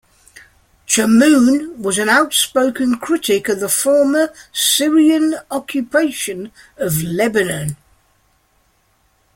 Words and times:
Chamoun 0.87 1.77
was 1.79 1.99
an 1.99 2.09
outspoken 2.09 2.97
critic 2.97 3.47
of 3.49 3.59
the 3.59 3.69
former 3.69 4.33
Syrian 4.51 5.35
occupation 5.51 6.51
of 6.77 7.03
Lebanon. 7.03 7.77